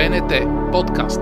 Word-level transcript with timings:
БНТ 0.00 0.32
подкаст. 0.72 1.20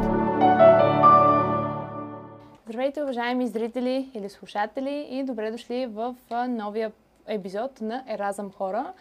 Здравейте, 2.67 3.03
уважаеми 3.03 3.47
зрители 3.47 4.11
или 4.15 4.29
слушатели 4.29 5.07
и 5.11 5.25
добре 5.25 5.51
дошли 5.51 5.87
в 5.87 6.15
новия 6.49 6.93
епизод 7.27 7.81
на 7.81 8.05
Еразъм 8.09 8.51
хора. 8.51 8.93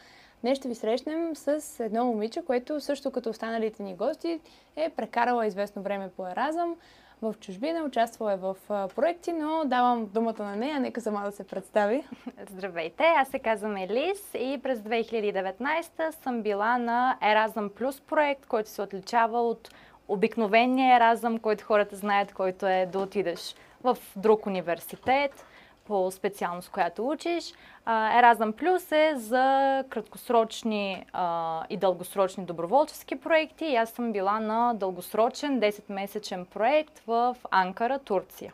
Днес 0.41 0.57
ще 0.57 0.67
ви 0.67 0.75
срещнем 0.75 1.35
с 1.35 1.79
едно 1.79 2.05
момиче, 2.05 2.41
което 2.45 2.81
също 2.81 3.11
като 3.11 3.29
останалите 3.29 3.83
ни 3.83 3.95
гости 3.95 4.39
е 4.75 4.89
прекарала 4.89 5.47
известно 5.47 5.81
време 5.81 6.09
по 6.17 6.27
Еразъм 6.27 6.75
в 7.21 7.35
чужбина, 7.39 7.83
участвала 7.83 8.33
е 8.33 8.37
в 8.37 8.55
проекти, 8.95 9.31
но 9.31 9.63
давам 9.65 10.05
думата 10.05 10.43
на 10.43 10.55
нея, 10.55 10.79
нека 10.79 11.01
сама 11.01 11.21
да 11.25 11.31
се 11.31 11.43
представи. 11.43 12.03
Здравейте, 12.49 13.03
аз 13.03 13.27
се 13.27 13.39
казвам 13.39 13.77
Елис 13.77 14.33
и 14.33 14.59
през 14.63 14.79
2019 14.79 16.11
съм 16.11 16.41
била 16.41 16.77
на 16.77 17.17
Еразъм 17.21 17.69
Плюс 17.69 18.01
проект, 18.01 18.45
който 18.45 18.69
се 18.69 18.81
отличава 18.81 19.41
от 19.41 19.69
обикновения 20.07 20.95
Еразъм, 20.95 21.39
който 21.39 21.65
хората 21.65 21.95
знаят, 21.95 22.33
който 22.33 22.67
е 22.67 22.89
да 22.91 22.99
отидеш 22.99 23.55
в 23.83 23.97
друг 24.15 24.45
университет, 24.45 25.45
по 25.87 26.11
специалност, 26.11 26.69
която 26.69 27.09
учиш. 27.09 27.53
Еразъм 27.87 28.53
Плюс 28.53 28.91
е 28.91 29.13
за 29.15 29.83
краткосрочни 29.89 31.05
а, 31.13 31.63
и 31.69 31.77
дългосрочни 31.77 32.45
доброволчески 32.45 33.15
проекти. 33.15 33.65
И 33.65 33.75
аз 33.75 33.89
съм 33.89 34.11
била 34.11 34.39
на 34.39 34.73
дългосрочен 34.73 35.59
10-месечен 35.59 36.45
проект 36.45 36.99
в 37.07 37.35
Анкара, 37.51 37.99
Турция. 37.99 38.53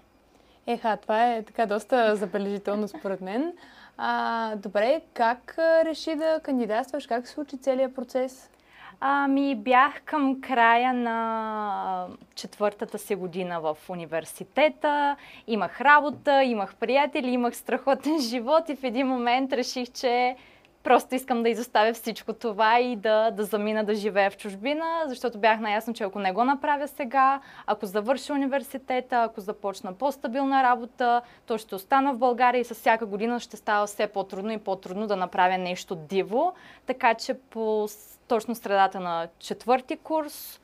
Еха, 0.68 0.98
това 0.98 1.34
е 1.34 1.44
така 1.44 1.66
доста 1.66 2.16
забележително 2.16 2.88
според 2.88 3.22
мен. 3.22 3.54
А, 3.98 4.56
добре, 4.56 5.02
как 5.14 5.56
реши 5.58 6.16
да 6.16 6.40
кандидатстваш? 6.44 7.08
Как 7.08 7.28
се 7.28 7.34
случи 7.34 7.58
целият 7.58 7.96
процес? 7.96 8.50
Ами 9.00 9.56
бях 9.56 10.02
към 10.02 10.42
края 10.42 10.94
на 10.94 12.08
четвъртата 12.36 12.98
си 12.98 13.16
година 13.16 13.62
в 13.62 13.78
университета. 13.90 15.16
Имах 15.48 15.82
работа, 15.82 16.44
имах 16.44 16.76
приятели, 16.76 17.30
имах 17.30 17.56
страхотен 17.56 18.20
живот 18.22 18.70
и 18.70 18.76
в 18.76 18.84
един 18.84 19.08
момент 19.08 19.54
реших, 19.54 19.92
че 19.92 20.36
просто 20.84 21.16
искам 21.16 21.44
да 21.44 21.50
изоставя 21.50 21.94
всичко 21.94 22.34
това 22.34 22.80
и 22.80 22.96
да, 22.96 23.32
да 23.32 23.44
замина 23.44 23.84
да 23.84 23.96
живея 23.96 24.32
в 24.32 24.38
чужбина, 24.38 25.04
защото 25.08 25.40
бях 25.40 25.60
наясно, 25.60 25.94
че 25.94 26.04
ако 26.04 26.20
не 26.20 26.32
го 26.32 26.44
направя 26.44 26.88
сега, 26.88 27.40
ако 27.66 27.86
завърша 27.86 28.34
университета, 28.34 29.24
ако 29.24 29.42
започна 29.42 29.94
по-стабилна 29.94 30.64
работа, 30.64 31.22
то 31.46 31.58
ще 31.58 31.76
остана 31.76 32.14
в 32.14 32.18
България 32.18 32.60
и 32.60 32.66
с 32.66 32.74
всяка 32.74 33.06
година 33.06 33.40
ще 33.40 33.58
става 33.58 33.88
все 33.88 34.08
по-трудно 34.08 34.52
и 34.52 34.58
по-трудно 34.58 35.08
да 35.08 35.16
направя 35.16 35.58
нещо 35.58 35.96
диво. 35.96 36.54
Така 36.86 37.14
че 37.14 37.34
по 37.34 37.88
точно 38.28 38.56
средата 38.56 39.00
на 39.00 39.28
четвърти 39.40 39.98
курс 39.98 40.60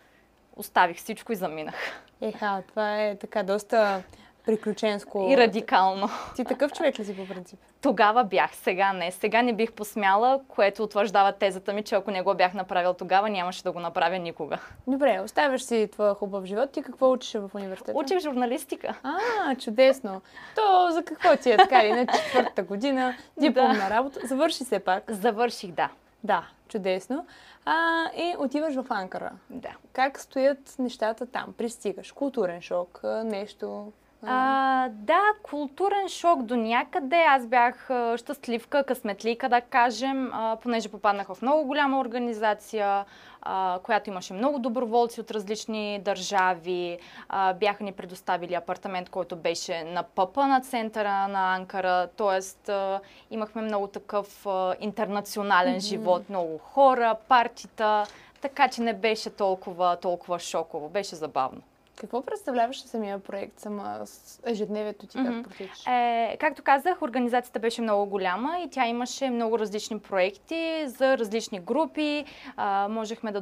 оставих 0.56 0.98
всичко 0.98 1.32
и 1.32 1.36
заминах. 1.36 1.76
Еха, 2.22 2.64
това 2.68 3.04
е 3.04 3.16
така 3.16 3.44
доста 3.44 4.04
приключенско. 4.46 5.28
И 5.30 5.38
радикално. 5.38 6.10
Ти 6.36 6.44
такъв 6.44 6.72
човек 6.72 7.00
ли 7.00 7.06
си 7.06 7.18
по 7.18 7.28
принцип? 7.28 7.60
Тогава 7.82 8.24
бях, 8.24 8.56
сега 8.56 8.94
не. 8.94 9.12
Сега 9.12 9.42
не 9.42 9.54
бих 9.54 9.72
посмяла, 9.72 10.42
което 10.48 10.84
утвърждава 10.84 11.32
тезата 11.32 11.74
ми, 11.74 11.84
че 11.84 11.96
ако 11.96 12.12
не 12.12 12.22
го 12.22 12.36
бях 12.36 12.54
направил 12.54 12.94
тогава, 12.94 13.30
нямаше 13.30 13.64
да 13.64 13.72
го 13.72 13.80
направя 13.80 14.18
никога. 14.18 14.58
Добре, 14.88 15.22
оставяш 15.26 15.62
си 15.62 15.90
твоя 15.92 16.14
хубав 16.14 16.46
живот. 16.46 16.72
Ти 16.72 16.84
какво 16.84 17.12
учиш 17.12 17.34
в 17.34 17.50
университета? 17.54 17.98
Учих 17.98 18.20
журналистика. 18.20 18.96
А, 19.04 19.56
чудесно. 19.56 20.22
То 20.56 20.88
за 20.92 21.04
какво 21.04 21.36
ти 21.36 21.52
е 21.52 21.58
така 21.58 21.82
или 21.84 21.94
на 21.94 22.08
четвърта 22.08 22.64
година, 22.64 23.16
дипломна 23.38 23.74
да. 23.74 23.90
работа? 23.90 24.20
Завърши 24.24 24.64
се 24.64 24.80
пак. 24.80 25.04
Завърших, 25.12 25.72
да. 25.72 25.90
Да, 26.24 26.44
чудесно. 26.68 27.26
А, 27.66 28.06
и 28.18 28.36
отиваш 28.40 28.76
в 28.76 28.86
Анкара. 28.90 29.32
Да. 29.50 29.72
Как 29.94 30.20
стоят 30.20 30.76
нещата 30.80 31.26
там? 31.26 31.54
Пристигаш. 31.58 32.12
Културен 32.12 32.62
шок, 32.62 33.02
нещо. 33.24 33.92
А, 34.26 34.90
да, 34.90 35.22
културен 35.44 36.10
шок 36.10 36.42
до 36.42 36.56
някъде. 36.56 37.16
Аз 37.28 37.48
бях 37.48 37.90
щастливка, 38.16 38.84
късметлика, 38.84 39.50
да 39.50 39.62
кажем, 39.62 40.30
а, 40.34 40.56
понеже 40.56 40.90
попаднах 40.90 41.28
в 41.28 41.42
много 41.42 41.66
голяма 41.66 42.00
организация, 42.00 43.06
а, 43.42 43.80
която 43.84 44.10
имаше 44.10 44.34
много 44.34 44.60
доброволци 44.60 45.22
от 45.22 45.32
различни 45.32 46.00
държави. 46.00 47.00
А, 47.30 47.54
бяха 47.54 47.84
ни 47.84 47.92
предоставили 47.92 48.54
апартамент, 48.54 49.10
който 49.10 49.36
беше 49.36 49.84
на 49.84 50.04
пъпа 50.04 50.48
на 50.48 50.62
центъра 50.62 51.28
на 51.28 51.56
Анкара. 51.56 52.08
Тоест, 52.18 52.70
а, 52.70 53.00
имахме 53.32 53.62
много 53.62 53.88
такъв 53.88 54.46
а, 54.48 54.76
интернационален 54.80 55.76
mm-hmm. 55.76 55.90
живот, 55.90 56.30
много 56.30 56.58
хора, 56.58 57.16
партита. 57.28 58.06
Така 58.42 58.68
че 58.68 58.82
не 58.82 58.94
беше 58.94 59.30
толкова, 59.30 59.98
толкова 60.02 60.40
шоково. 60.40 60.90
Беше 60.90 61.16
забавно. 61.16 61.62
Какво 62.00 62.22
представляваше 62.22 62.82
самия 62.82 63.20
проект, 63.20 63.60
сама 63.60 64.00
ежедневието 64.46 65.08
ти, 65.08 65.18
mm-hmm. 65.18 65.44
как 65.44 65.58
протича? 65.58 65.92
Е, 65.92 66.38
както 66.40 66.64
казах, 66.64 67.02
организацията 67.02 67.60
беше 67.60 67.82
много 67.82 68.06
голяма 68.06 68.60
и 68.60 68.70
тя 68.70 68.88
имаше 68.88 69.30
много 69.30 69.60
различни 69.60 70.00
проекти 70.00 70.84
за 70.88 71.18
различни 71.18 71.60
групи. 71.60 72.26
А, 72.58 72.88
можехме 72.90 73.32
да, 73.32 73.42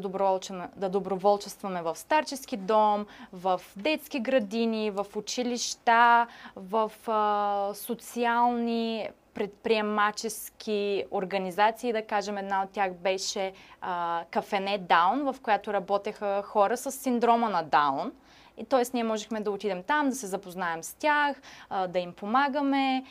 да 0.76 0.90
доброволчестваме 0.90 1.82
в 1.82 1.96
старчески 1.96 2.58
дом, 2.58 3.06
в 3.34 3.62
детски 3.76 4.20
градини, 4.20 4.92
в 4.92 5.06
училища, 5.16 6.28
в 6.56 6.92
а, 7.08 7.74
социални 7.74 9.10
предприемачески 9.34 11.06
организации. 11.12 11.94
Да 11.94 12.06
кажем, 12.06 12.38
една 12.38 12.64
от 12.64 12.70
тях 12.70 12.94
беше 12.94 13.54
а, 13.82 14.24
Кафене 14.32 14.78
Даун, 14.78 15.34
в 15.34 15.36
която 15.42 15.74
работеха 15.74 16.42
хора 16.46 16.78
с 16.78 16.92
синдрома 16.92 17.50
на 17.50 17.64
Даун. 17.64 18.12
И 18.58 18.66
т.е. 18.66 18.84
ние 18.94 19.04
можехме 19.04 19.42
да 19.42 19.52
отидем 19.52 19.84
там, 19.84 20.10
да 20.10 20.16
се 20.16 20.28
запознаем 20.28 20.84
с 20.84 20.94
тях, 20.94 21.42
да 21.90 22.00
им 22.00 22.14
помагаме. 22.14 23.04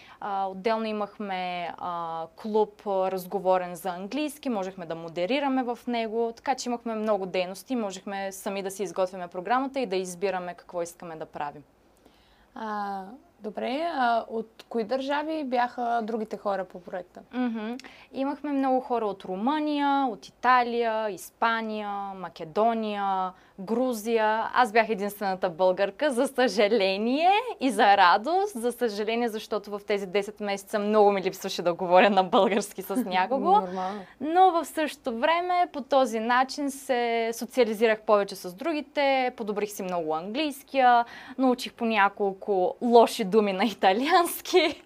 Отделно 0.46 0.84
имахме 0.84 1.72
клуб 2.36 2.82
разговорен 2.86 3.74
за 3.74 3.88
английски, 3.88 4.48
можехме 4.48 4.86
да 4.86 4.94
модерираме 4.94 5.62
в 5.62 5.78
него, 5.86 6.32
така 6.36 6.54
че 6.54 6.68
имахме 6.68 6.94
много 6.94 7.26
дейности, 7.26 7.76
можехме 7.76 8.32
сами 8.32 8.62
да 8.62 8.70
си 8.70 8.82
изготвяме 8.82 9.28
програмата 9.28 9.80
и 9.80 9.86
да 9.86 9.96
избираме 9.96 10.54
какво 10.54 10.82
искаме 10.82 11.16
да 11.16 11.26
правим. 11.26 11.62
А, 12.54 13.04
добре, 13.40 13.88
а 13.94 14.24
от 14.28 14.64
кои 14.68 14.84
държави 14.84 15.44
бяха 15.44 16.00
другите 16.02 16.36
хора 16.36 16.64
по 16.64 16.80
проекта? 16.80 17.20
Mm-hmm. 17.34 17.84
Имахме 18.12 18.52
много 18.52 18.80
хора 18.80 19.06
от 19.06 19.24
Румъния, 19.24 20.06
от 20.10 20.26
Италия, 20.26 21.10
Испания, 21.10 21.90
Македония, 22.14 23.32
Грузия. 23.60 24.50
Аз 24.54 24.72
бях 24.72 24.88
единствената 24.88 25.50
българка, 25.50 26.10
за 26.10 26.26
съжаление 26.26 27.30
и 27.60 27.70
за 27.70 27.96
радост. 27.96 28.60
За 28.60 28.72
съжаление, 28.72 29.28
защото 29.28 29.70
в 29.70 29.80
тези 29.86 30.06
10 30.06 30.44
месеца 30.44 30.78
много 30.78 31.12
ми 31.12 31.22
липсваше 31.22 31.62
да 31.62 31.74
говоря 31.74 32.10
на 32.10 32.24
български 32.24 32.82
с 32.82 32.96
някого. 32.96 33.60
Но 34.20 34.50
в 34.50 34.64
същото 34.64 35.18
време 35.18 35.68
по 35.72 35.80
този 35.80 36.20
начин 36.20 36.70
се 36.70 37.30
социализирах 37.32 38.00
повече 38.00 38.36
с 38.36 38.54
другите, 38.54 39.32
подобрих 39.36 39.70
си 39.70 39.82
много 39.82 40.14
английския, 40.14 41.04
научих 41.38 41.72
по 41.72 41.84
няколко 41.84 42.76
лоши 42.82 43.24
думи 43.26 43.52
на 43.52 43.64
италиански. 43.64 44.82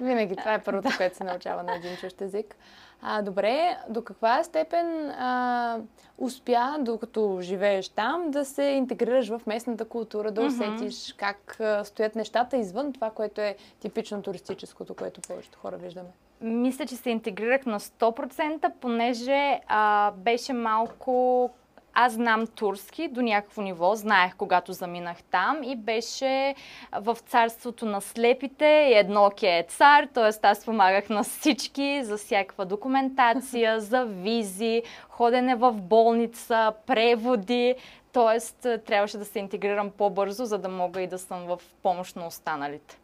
Винаги 0.00 0.36
това 0.36 0.54
е 0.54 0.62
първото, 0.62 0.88
което 0.96 1.16
се 1.16 1.24
научава 1.24 1.62
на 1.62 1.74
един 1.74 1.96
чущ 1.96 2.20
език. 2.20 2.56
А, 3.02 3.22
добре, 3.22 3.76
до 3.88 4.04
каква 4.04 4.44
степен 4.44 5.10
а, 5.10 5.78
успя, 6.18 6.76
докато 6.80 7.38
живееш 7.40 7.88
там, 7.88 8.30
да 8.30 8.44
се 8.44 8.62
интегрираш 8.62 9.28
в 9.28 9.40
местната 9.46 9.84
култура, 9.84 10.30
да 10.30 10.42
усетиш 10.42 10.94
mm-hmm. 10.94 11.16
как 11.16 11.60
а, 11.60 11.84
стоят 11.84 12.14
нещата 12.14 12.56
извън 12.56 12.92
това, 12.92 13.10
което 13.10 13.40
е 13.40 13.56
типично 13.80 14.22
туристическото, 14.22 14.94
което 14.94 15.20
повечето 15.20 15.58
хора 15.58 15.76
виждаме? 15.76 16.08
Мисля, 16.40 16.86
че 16.86 16.96
се 16.96 17.10
интегрирах 17.10 17.66
на 17.66 17.80
100%, 17.80 18.72
понеже 18.80 19.60
а, 19.66 20.10
беше 20.10 20.52
малко 20.52 21.50
аз 21.94 22.12
знам 22.12 22.46
турски 22.46 23.08
до 23.08 23.22
някакво 23.22 23.62
ниво, 23.62 23.94
знаех 23.94 24.36
когато 24.36 24.72
заминах 24.72 25.22
там 25.22 25.62
и 25.62 25.76
беше 25.76 26.54
в 27.00 27.16
царството 27.26 27.86
на 27.86 28.00
слепите 28.00 28.90
едно 28.94 29.30
ке 29.36 29.58
е 29.58 29.62
цар, 29.68 30.04
т.е. 30.14 30.46
аз 30.46 30.64
помагах 30.64 31.08
на 31.08 31.22
всички 31.22 32.04
за 32.04 32.16
всякаква 32.16 32.66
документация, 32.66 33.80
за 33.90 34.04
визи, 34.04 34.82
ходене 35.08 35.54
в 35.54 35.72
болница, 35.72 36.72
преводи, 36.86 37.74
т.е. 38.12 38.78
трябваше 38.78 39.18
да 39.18 39.24
се 39.24 39.38
интегрирам 39.38 39.90
по-бързо, 39.90 40.44
за 40.44 40.58
да 40.58 40.68
мога 40.68 41.02
и 41.02 41.06
да 41.06 41.18
съм 41.18 41.46
в 41.46 41.60
помощ 41.82 42.16
на 42.16 42.26
останалите. 42.26 42.99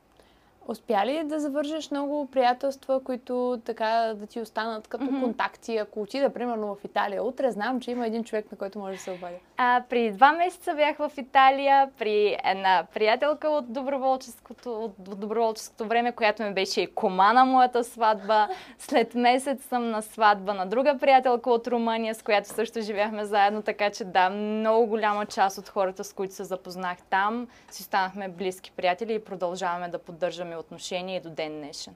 Успя 0.69 1.07
ли 1.07 1.25
да 1.25 1.41
завържеш 1.41 1.91
много 1.91 2.27
приятелства, 2.27 3.05
които 3.05 3.61
така 3.65 4.13
да 4.17 4.27
ти 4.27 4.41
останат 4.41 4.89
като 4.89 5.05
mm-hmm. 5.05 5.23
контакти? 5.23 5.77
Ако 5.77 6.03
отида, 6.03 6.31
примерно, 6.31 6.75
в 6.75 6.85
Италия, 6.85 7.25
утре 7.25 7.51
знам, 7.51 7.81
че 7.81 7.91
има 7.91 8.07
един 8.07 8.25
човек, 8.25 8.53
на 8.53 8.59
който 8.59 8.79
може 8.79 8.97
да 8.97 9.03
се 9.03 9.11
обадя. 9.11 9.37
А, 9.57 9.83
при 9.89 10.11
два 10.11 10.33
месеца 10.33 10.75
бях 10.75 10.97
в 10.97 11.13
Италия 11.17 11.91
при 11.99 12.37
една 12.45 12.87
приятелка 12.95 13.49
от 13.49 13.73
доброволческото, 13.73 14.85
от 14.85 15.21
доброволческото 15.21 15.87
време, 15.87 16.13
която 16.13 16.43
ми 16.43 16.55
беше 16.55 16.81
и 16.81 16.87
кома 16.87 17.33
на 17.33 17.45
моята 17.45 17.85
сватба. 17.85 18.49
След 18.79 19.15
месец 19.15 19.65
съм 19.65 19.91
на 19.91 20.03
сватба 20.03 20.55
на 20.55 20.67
друга 20.67 20.99
приятелка 21.01 21.51
от 21.51 21.69
Румъния, 21.69 22.15
с 22.15 22.23
която 22.23 22.49
също 22.49 22.81
живяхме 22.81 23.25
заедно, 23.25 23.63
така 23.63 23.91
че 23.91 24.05
да, 24.05 24.31
много 24.31 24.87
голяма 24.87 25.27
част 25.27 25.59
от 25.59 25.69
хората, 25.69 26.05
с 26.05 26.13
които 26.13 26.35
се 26.35 26.45
запознах 26.45 26.99
там, 27.11 27.49
си 27.71 27.83
станахме 27.83 28.29
близки 28.29 28.73
приятели 28.77 29.15
и 29.15 29.25
продължаваме 29.25 29.89
да 29.89 29.99
поддържаме 29.99 30.56
отношение 30.59 31.21
до 31.21 31.31
ден 31.31 31.53
днешен. 31.53 31.95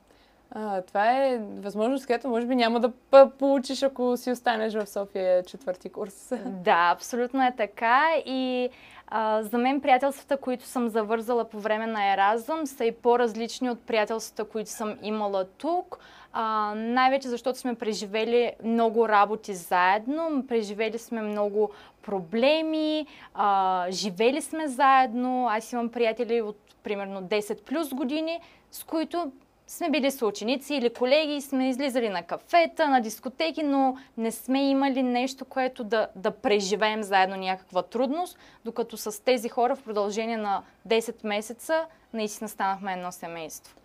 А, 0.50 0.82
това 0.82 1.24
е 1.24 1.38
възможност, 1.38 2.06
която 2.06 2.28
може 2.28 2.46
би 2.46 2.56
няма 2.56 2.80
да 2.80 2.92
получиш, 3.38 3.82
ако 3.82 4.16
си 4.16 4.30
останеш 4.30 4.74
в 4.74 4.86
София 4.86 5.42
четвърти 5.42 5.88
курс. 5.88 6.32
Да, 6.46 6.90
абсолютно 6.94 7.46
е 7.46 7.54
така. 7.56 8.08
И 8.26 8.70
а, 9.06 9.42
за 9.42 9.58
мен 9.58 9.80
приятелствата, 9.80 10.36
които 10.36 10.64
съм 10.64 10.88
завързала 10.88 11.44
по 11.44 11.60
време 11.60 11.86
на 11.86 12.12
Еразъм, 12.12 12.66
са 12.66 12.84
и 12.84 12.92
по-различни 12.92 13.70
от 13.70 13.80
приятелствата, 13.80 14.44
които 14.44 14.70
съм 14.70 14.98
имала 15.02 15.44
тук. 15.44 15.98
А, 16.32 16.74
най-вече 16.76 17.28
защото 17.28 17.58
сме 17.58 17.74
преживели 17.74 18.52
много 18.64 19.08
работи 19.08 19.54
заедно, 19.54 20.44
преживели 20.48 20.98
сме 20.98 21.22
много 21.22 21.70
проблеми, 22.02 23.06
а, 23.34 23.86
живели 23.90 24.42
сме 24.42 24.68
заедно. 24.68 25.48
Аз 25.50 25.72
имам 25.72 25.88
приятели 25.88 26.42
от 26.42 26.69
примерно 26.82 27.22
10 27.22 27.62
плюс 27.62 27.94
години, 27.94 28.40
с 28.70 28.84
които 28.84 29.32
сме 29.66 29.90
били 29.90 30.10
съученици 30.10 30.74
или 30.74 30.94
колеги, 30.94 31.40
сме 31.40 31.68
излизали 31.68 32.08
на 32.08 32.22
кафета, 32.22 32.88
на 32.88 33.00
дискотеки, 33.00 33.62
но 33.62 33.96
не 34.16 34.32
сме 34.32 34.70
имали 34.70 35.02
нещо, 35.02 35.44
което 35.44 35.84
да, 35.84 36.08
да 36.16 36.30
преживеем 36.30 37.02
заедно 37.02 37.36
някаква 37.36 37.82
трудност, 37.82 38.38
докато 38.64 38.96
с 38.96 39.24
тези 39.24 39.48
хора 39.48 39.76
в 39.76 39.82
продължение 39.82 40.36
на 40.36 40.62
10 40.88 41.26
месеца 41.26 41.86
наистина 42.12 42.48
станахме 42.48 42.92
едно 42.92 43.12
семейство. 43.12 43.76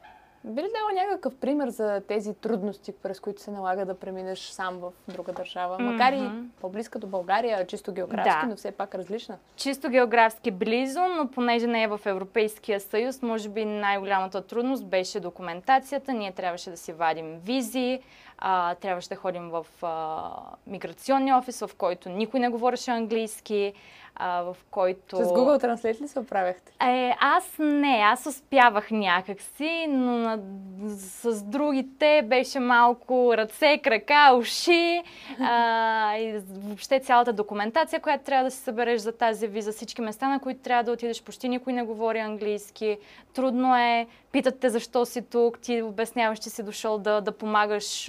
Би 0.48 0.62
ли 0.62 0.68
дала 0.68 1.06
някакъв 1.06 1.36
пример 1.36 1.70
за 1.70 2.02
тези 2.08 2.34
трудности, 2.34 2.92
през 2.92 3.20
които 3.20 3.42
се 3.42 3.52
налага 3.52 3.86
да 3.86 3.94
преминеш 3.94 4.40
сам 4.40 4.78
в 4.78 4.92
друга 5.08 5.34
държава? 5.34 5.78
Mm-hmm. 5.78 5.92
Макар 5.92 6.14
и 6.14 6.30
по-близка 6.62 7.00
до 7.00 7.08
България, 7.08 7.68
чисто 7.68 7.94
географски, 7.94 8.42
да. 8.42 8.48
но 8.48 8.56
все 8.56 8.72
пак 8.72 8.96
различна. 8.96 9.38
Чисто 9.56 9.90
географски 9.90 10.52
близо, 10.52 11.00
но 11.18 11.28
понеже 11.28 11.68
не 11.68 11.84
е 11.84 11.88
в 11.88 12.00
Европейския 12.06 12.80
съюз, 12.80 13.22
може 13.22 13.50
би 13.50 13.66
най-голямата 13.66 14.42
трудност 14.42 14.86
беше 14.86 15.20
документацията. 15.20 16.14
Ние 16.14 16.32
трябваше 16.32 16.70
да 16.70 16.78
си 16.78 16.94
вадим 16.94 17.40
визи, 17.46 18.00
а, 18.38 18.76
трябваше 18.76 19.10
да 19.10 19.16
ходим 19.16 19.50
в 19.50 19.66
а, 19.82 20.32
миграционния 20.68 21.38
офис, 21.38 21.60
в 21.60 21.70
който 21.78 22.10
никой 22.10 22.40
не 22.40 22.50
говореше 22.50 22.92
английски 22.92 23.74
а, 24.16 24.42
в 24.42 24.58
който... 24.72 25.16
С 25.18 25.20
Google 25.20 25.64
Translate 25.66 26.02
ли 26.02 26.08
се 26.08 26.20
оправяхте? 26.20 26.72
Е, 26.86 27.16
аз 27.20 27.54
не, 27.60 28.02
аз 28.04 28.26
успявах 28.26 28.92
някакси, 28.92 29.88
но 29.90 30.18
на, 30.18 30.40
с 30.88 31.44
другите 31.44 32.22
беше 32.26 32.60
малко 32.60 33.34
ръце, 33.38 33.78
крака, 33.84 34.36
уши 34.36 35.04
а, 35.40 36.18
и 36.18 36.42
въобще 36.48 37.00
цялата 37.00 37.34
документация, 37.34 38.00
която 38.00 38.24
трябва 38.24 38.44
да 38.44 38.52
си 38.52 38.60
събереш 38.60 39.02
за 39.02 39.12
тази 39.12 39.48
виза, 39.48 39.72
всички 39.72 40.02
места, 40.02 40.30
на 40.30 40.40
които 40.40 40.62
трябва 40.62 40.84
да 40.84 40.92
отидеш, 40.92 41.24
почти 41.24 41.50
никой 41.50 41.74
не 41.74 41.84
говори 41.84 42.20
английски. 42.20 42.98
Трудно 43.34 43.76
е, 43.76 44.08
питат 44.36 44.60
те 44.60 44.70
защо 44.70 45.06
си 45.06 45.22
тук, 45.22 45.60
ти 45.60 45.82
обясняваш, 45.82 46.40
че 46.40 46.50
си 46.50 46.64
дошъл 46.64 46.98
да, 46.98 47.22
да 47.22 47.32
помагаш, 47.32 48.06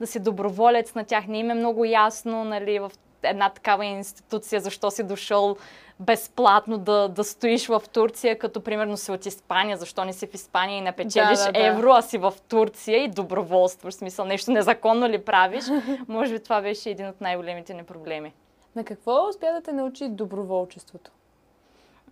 да 0.00 0.06
си 0.06 0.20
доброволец 0.20 0.94
на 0.94 1.04
тях. 1.04 1.26
Не 1.26 1.38
им 1.38 1.50
е 1.50 1.54
много 1.54 1.84
ясно, 1.84 2.44
нали, 2.44 2.78
в 2.78 2.90
една 3.22 3.50
такава 3.50 3.84
институция, 3.84 4.60
защо 4.60 4.90
си 4.90 5.02
дошъл 5.02 5.56
безплатно 6.00 6.78
да, 6.78 7.08
да 7.08 7.24
стоиш 7.24 7.66
в 7.66 7.82
Турция, 7.92 8.38
като 8.38 8.60
примерно 8.60 8.96
си 8.96 9.12
от 9.12 9.26
Испания, 9.26 9.76
защо 9.76 10.04
не 10.04 10.12
си 10.12 10.26
в 10.26 10.34
Испания 10.34 10.78
и 10.78 10.80
не 10.80 10.92
печелиш 10.92 11.38
да, 11.38 11.44
да, 11.44 11.52
да. 11.52 11.66
евро, 11.66 11.90
а 11.90 12.02
си 12.02 12.18
в 12.18 12.34
Турция 12.48 13.04
и 13.04 13.08
доброволстваш, 13.08 13.94
в 13.94 13.96
смисъл 13.96 14.24
нещо 14.24 14.50
незаконно 14.50 15.08
ли 15.08 15.24
правиш. 15.24 15.64
Може 16.08 16.32
би 16.32 16.42
това 16.42 16.62
беше 16.62 16.90
един 16.90 17.08
от 17.08 17.20
най-големите 17.20 17.74
ни 17.74 17.84
проблеми. 17.84 18.32
На 18.76 18.84
какво 18.84 19.28
успя 19.28 19.52
да 19.52 19.60
те 19.62 19.72
научи 19.72 20.08
доброволчеството? 20.08 21.10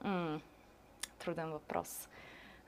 М- 0.04 0.40
труден 1.18 1.50
въпрос 1.50 2.08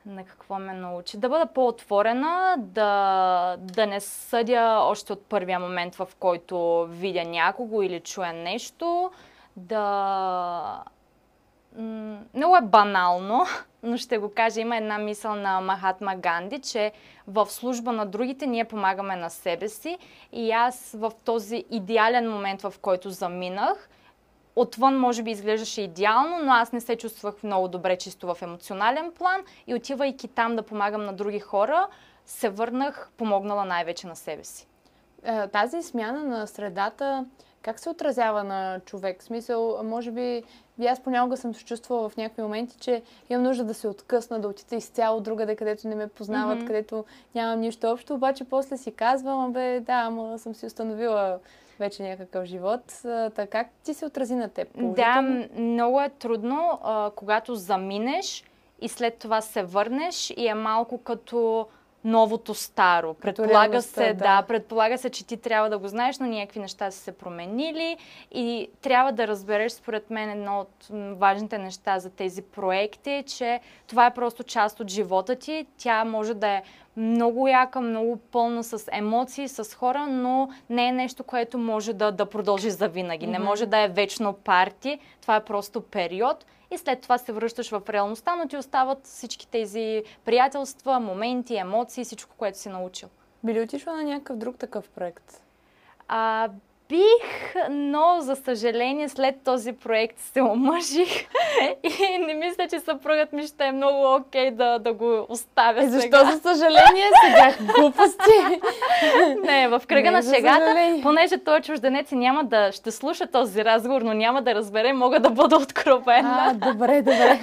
на 0.07 0.25
какво 0.25 0.59
ме 0.59 0.73
научи. 0.73 1.17
Да 1.17 1.29
бъда 1.29 1.47
по-отворена, 1.47 2.55
да, 2.59 3.57
да 3.59 3.87
не 3.87 4.01
съдя 4.01 4.79
още 4.81 5.13
от 5.13 5.27
първия 5.27 5.61
момент, 5.61 5.95
в 5.95 6.09
който 6.19 6.87
видя 6.91 7.25
някого 7.25 7.83
или 7.83 8.01
чуя 8.01 8.33
нещо, 8.33 9.11
да... 9.57 10.85
Много 12.35 12.57
е 12.57 12.63
банално, 12.63 13.45
но 13.83 13.97
ще 13.97 14.19
го 14.19 14.35
кажа. 14.35 14.61
Има 14.61 14.77
една 14.77 14.99
мисъл 14.99 15.35
на 15.35 15.61
Махатма 15.61 16.17
Ганди, 16.17 16.61
че 16.61 16.93
в 17.29 17.47
служба 17.47 17.93
на 17.93 18.07
другите 18.07 18.47
ние 18.47 18.65
помагаме 18.65 19.17
на 19.17 19.31
себе 19.31 19.69
си. 19.69 19.99
И 20.33 20.53
аз 20.53 20.97
в 20.99 21.13
този 21.25 21.65
идеален 21.71 22.31
момент, 22.31 22.63
в 22.63 22.75
който 22.83 23.11
заминах, 23.11 23.89
отвън 24.57 24.99
може 24.99 25.23
би 25.23 25.31
изглеждаше 25.31 25.83
идеално, 25.83 26.39
но 26.45 26.53
аз 26.53 26.73
не 26.73 26.81
се 26.81 26.97
чувствах 26.97 27.43
много 27.43 27.69
добре 27.69 27.97
чисто 27.97 28.35
в 28.35 28.43
емоционален 28.43 29.13
план 29.13 29.41
и 29.67 29.75
отивайки 29.75 30.29
там 30.29 30.57
да 30.57 30.63
помагам 30.63 31.05
на 31.05 31.13
други 31.13 31.39
хора, 31.41 31.89
се 32.27 32.49
върнах 32.49 33.11
помогнала 33.17 33.65
най-вече 33.65 34.07
на 34.07 34.17
себе 34.17 34.45
си. 34.45 34.67
Е, 35.25 35.49
тази 35.49 35.83
смяна 35.83 36.25
на 36.25 36.47
средата, 36.47 37.27
как 37.63 37.81
се 37.81 37.91
отразява 37.91 38.45
на 38.45 38.81
човек? 38.81 39.21
В 39.21 39.25
смисъл, 39.25 39.81
може 39.85 40.11
би, 40.11 40.43
аз 40.89 41.01
понякога 41.01 41.37
съм 41.37 41.55
се 41.55 41.65
чувствала 41.65 42.09
в 42.09 42.17
някакви 42.17 42.43
моменти, 42.43 42.77
че 42.81 43.03
имам 43.31 43.43
нужда 43.43 43.65
да 43.65 43.75
се 43.75 43.89
откъсна, 43.89 44.41
да 44.41 44.49
отида 44.49 44.77
изцяло 44.77 45.21
другаде, 45.21 45.57
където 45.57 45.89
не 45.89 45.95
ме 45.95 46.09
познават, 46.09 46.59
mm-hmm. 46.59 46.67
където 46.67 47.05
нямам 47.35 47.61
нищо 47.61 47.91
общо, 47.91 48.15
обаче 48.15 48.45
после 48.45 48.77
си 48.77 48.93
казвам, 48.93 49.53
бе, 49.53 49.81
да, 49.81 49.93
ама 49.93 50.39
съм 50.39 50.55
си 50.55 50.67
установила 50.67 51.39
вече 51.79 52.03
някакъв 52.03 52.45
живот. 52.45 52.81
Така 53.03 53.47
как 53.47 53.67
ти 53.85 53.95
се 53.95 54.07
отрази 54.07 54.35
на 54.35 54.49
теб? 54.49 54.69
Да, 54.77 55.23
много 55.57 56.01
е 56.01 56.09
трудно, 56.09 56.79
а, 56.83 57.11
когато 57.17 57.55
заминеш 57.55 58.45
и 58.81 58.89
след 58.89 59.19
това 59.19 59.41
се 59.41 59.63
върнеш 59.63 60.31
и 60.31 60.47
е 60.47 60.55
малко 60.55 60.99
като 60.99 61.67
новото 62.05 62.55
старо. 62.55 63.15
Предполага 63.15 63.83
се, 63.83 64.15
да. 64.15 64.15
да, 64.15 64.43
предполага 64.43 64.99
се, 64.99 65.11
че 65.11 65.27
ти 65.27 65.37
трябва 65.37 65.71
да 65.71 65.79
го 65.79 65.89
знаеш, 65.89 66.19
но 66.19 66.27
някакви 66.27 66.61
неща 66.61 66.91
са 66.91 66.99
се 66.99 67.13
променили 67.13 67.97
и 68.31 68.69
трябва 68.83 69.13
да 69.13 69.29
разбереш, 69.29 69.73
според 69.73 70.11
мен, 70.11 70.31
едно 70.31 70.61
от 70.61 70.89
важните 71.19 71.59
неща 71.59 71.99
за 71.99 72.11
тези 72.11 72.43
проекти, 72.43 73.25
че 73.27 73.61
това 73.87 74.07
е 74.07 74.15
просто 74.15 74.43
част 74.43 74.81
от 74.81 74.91
живота 74.91 75.37
ти. 75.37 75.67
Тя 75.79 76.05
може 76.05 76.35
да 76.35 76.49
е 76.49 76.63
много 76.97 77.49
яка, 77.49 77.81
много 77.81 78.17
пълна 78.17 78.65
с 78.65 78.85
емоции, 78.93 79.49
с 79.49 79.75
хора, 79.77 80.07
но 80.07 80.49
не 80.71 80.89
е 80.89 80.93
нещо, 80.93 81.25
което 81.25 81.59
може 81.59 81.93
да, 81.93 82.13
да 82.13 82.27
продължи 82.27 82.71
за 82.71 82.89
винаги. 82.89 83.27
Mm-hmm. 83.27 83.31
Не 83.31 83.39
може 83.39 83.67
да 83.67 83.79
е 83.79 83.89
вечно 83.89 84.33
парти. 84.33 84.99
Това 85.21 85.37
е 85.37 85.45
просто 85.45 85.81
период 85.81 86.45
и 86.73 86.79
след 86.79 87.01
това 87.01 87.19
се 87.19 87.33
връщаш 87.33 87.71
в 87.71 87.83
реалността, 87.89 88.37
но 88.37 88.49
ти 88.49 88.57
остават 88.57 89.07
всички 89.07 89.49
тези 89.49 90.03
приятелства, 90.25 91.01
моменти, 91.01 91.57
емоции, 91.57 92.05
всичко, 92.05 92.35
което 92.37 92.59
си 92.59 92.69
научил. 92.69 93.09
Би 93.45 93.55
ли 93.55 93.61
отишла 93.61 93.93
на 93.93 94.03
някакъв 94.03 94.37
друг 94.37 94.59
такъв 94.59 94.89
проект? 94.89 95.43
А, 96.09 96.49
бих, 96.93 97.55
но 97.71 98.17
за 98.21 98.37
съжаление 98.37 99.09
след 99.09 99.35
този 99.45 99.73
проект 99.73 100.19
се 100.19 100.43
омъжих 100.43 101.27
и 101.83 102.19
не 102.19 102.35
мисля, 102.35 102.69
че 102.71 102.81
съпругът 102.81 103.33
ми 103.33 103.47
ще 103.47 103.65
е 103.65 103.73
много 103.73 104.15
окей 104.15 104.51
okay 104.51 104.55
да, 104.55 104.79
да 104.79 104.93
го 104.93 105.27
оставя 105.29 105.85
е, 105.85 105.89
Защо 105.89 106.03
сега. 106.03 106.25
за 106.25 106.41
съжаление 106.41 107.11
сега? 107.25 107.73
Глупости! 107.75 108.61
не, 109.45 109.69
в 109.69 109.83
кръга 109.89 110.11
не, 110.11 110.17
на 110.17 110.23
шегата, 110.23 111.01
понеже 111.03 111.39
той 111.39 111.59
е 111.59 111.63
чужденец 111.63 112.13
и 112.13 112.17
няма 112.17 112.45
да, 112.45 112.73
ще 112.73 112.91
слуша 112.91 113.27
този 113.27 113.65
разговор, 113.65 114.03
но 114.03 114.15
няма 114.15 114.43
да 114.43 114.55
разбере, 114.55 114.93
мога 114.93 115.21
да 115.21 115.31
бъда 115.31 115.57
откровена. 115.57 116.39
А, 116.41 116.73
добре, 116.73 117.03
добре. 117.03 117.41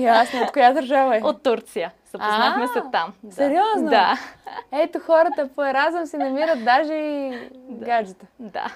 Ясно. 0.00 0.42
От 0.42 0.52
коя 0.52 0.72
държава 0.72 1.16
е? 1.16 1.20
От 1.22 1.42
Турция. 1.42 1.92
Запознахме 2.12 2.66
се 2.66 2.82
там. 2.92 3.12
Да. 3.22 3.34
Сериозно? 3.34 3.90
Да. 3.90 4.18
Ето 4.72 4.98
хората 4.98 5.48
по 5.54 5.64
Еразъм 5.64 6.06
си 6.06 6.16
намират 6.16 6.64
даже 6.64 6.94
и 6.94 7.48
да. 7.54 7.86
гаджета. 7.86 8.26
Да. 8.38 8.72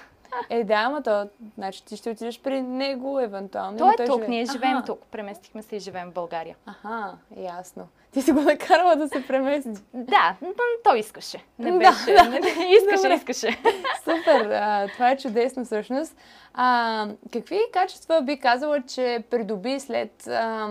Е, 0.50 0.64
да, 0.64 0.74
ама 0.74 1.02
то, 1.02 1.28
значи 1.54 1.84
ти 1.84 1.96
ще 1.96 2.10
отидеш 2.10 2.40
при 2.40 2.62
него, 2.62 3.20
евентуално. 3.20 3.78
Той 3.78 3.92
е 3.92 3.96
той 3.96 4.06
тук, 4.06 4.16
живе... 4.16 4.28
ние 4.28 4.44
живеем 4.44 4.82
тук. 4.86 5.00
Преместихме 5.10 5.62
се 5.62 5.76
и 5.76 5.80
живеем 5.80 6.10
в 6.10 6.14
България. 6.14 6.56
Аха, 6.66 7.14
ясно. 7.36 7.88
Ти 8.12 8.22
си 8.22 8.32
го 8.32 8.40
накарала 8.40 8.96
да 8.96 9.08
се 9.08 9.26
премести. 9.26 9.70
Да, 9.94 10.36
той 10.84 10.98
искаше. 10.98 11.44
Не 11.58 11.72
беше. 11.78 12.14
Да, 12.14 12.30
да. 12.30 12.38
искаше, 12.48 13.02
Добре. 13.02 13.14
искаше. 13.14 13.48
Супер, 14.04 14.50
а, 14.50 14.88
това 14.88 15.10
е 15.10 15.16
чудесно 15.16 15.64
всъщност. 15.64 16.16
А, 16.54 17.08
какви 17.32 17.60
качества 17.72 18.22
би 18.22 18.38
казала, 18.38 18.82
че 18.82 19.24
придоби 19.30 19.80
след 19.80 20.26
а, 20.26 20.68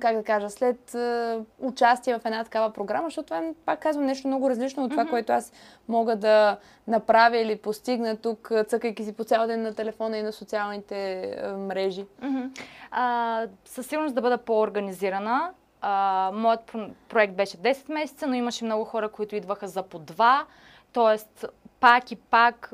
как 0.00 0.16
да 0.16 0.22
кажа, 0.24 0.50
след 0.50 0.96
участие 1.58 2.18
в 2.18 2.24
една 2.24 2.44
такава 2.44 2.72
програма, 2.72 3.06
защото 3.06 3.26
това 3.26 3.38
е, 3.38 3.54
пак 3.66 3.80
казвам, 3.80 4.06
нещо 4.06 4.28
много 4.28 4.50
различно 4.50 4.84
от 4.84 4.90
това, 4.90 5.04
mm-hmm. 5.04 5.10
което 5.10 5.32
аз 5.32 5.52
мога 5.88 6.16
да 6.16 6.58
направя 6.86 7.38
или 7.38 7.56
постигна 7.56 8.16
тук, 8.16 8.52
цъкайки 8.66 9.04
си 9.04 9.12
по 9.12 9.24
цял 9.24 9.46
ден 9.46 9.62
на 9.62 9.74
телефона 9.74 10.18
и 10.18 10.22
на 10.22 10.32
социалните 10.32 11.30
мрежи. 11.56 12.04
Mm-hmm. 12.22 12.60
А, 12.90 13.46
със 13.64 13.86
сигурност 13.86 14.14
да 14.14 14.20
бъда 14.20 14.38
по-организирана. 14.38 15.50
А, 15.80 16.30
моят 16.34 16.72
проект 17.08 17.34
беше 17.34 17.56
10 17.56 17.92
месеца, 17.92 18.26
но 18.26 18.34
имаше 18.34 18.64
много 18.64 18.84
хора, 18.84 19.08
които 19.08 19.36
идваха 19.36 19.68
за 19.68 19.82
по 19.82 19.98
два. 19.98 20.46
Тоест, 20.92 21.46
пак 21.84 22.10
и 22.12 22.16
пак 22.16 22.72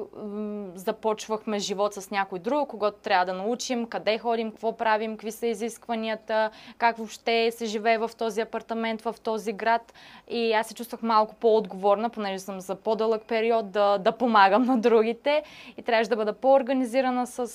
започвахме 0.74 1.58
живот 1.58 1.94
с 1.94 2.10
някой 2.10 2.38
друг, 2.38 2.68
когато 2.68 2.98
трябва 2.98 3.26
да 3.26 3.32
научим 3.32 3.86
къде 3.86 4.18
ходим, 4.18 4.50
какво 4.50 4.76
правим, 4.76 5.12
какви 5.12 5.32
са 5.32 5.46
изискванията, 5.46 6.50
как 6.78 6.96
въобще 6.96 7.50
се 7.50 7.66
живее 7.66 7.98
в 7.98 8.10
този 8.18 8.40
апартамент, 8.40 9.02
в 9.02 9.14
този 9.22 9.52
град. 9.52 9.94
И 10.28 10.52
аз 10.52 10.66
се 10.66 10.74
чувствах 10.74 11.02
малко 11.02 11.34
по-отговорна, 11.34 12.10
понеже 12.10 12.38
съм 12.38 12.60
за 12.60 12.74
по-дълъг 12.74 13.22
период 13.28 13.70
да, 13.70 13.98
да 13.98 14.12
помагам 14.12 14.62
на 14.62 14.78
другите. 14.78 15.42
И 15.76 15.82
трябваше 15.82 16.10
да 16.10 16.16
бъда 16.16 16.32
по-организирана 16.32 17.26
с, 17.26 17.46